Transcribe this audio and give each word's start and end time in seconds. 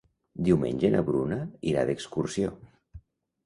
Diumenge 0.47 0.91
na 0.95 1.03
Bruna 1.11 1.39
irà 1.75 1.87
d'excursió. 1.93 2.59